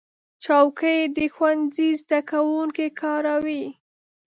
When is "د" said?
1.15-1.17